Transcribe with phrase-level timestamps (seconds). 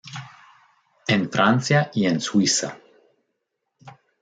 [1.07, 2.75] En Francia y en Suiza.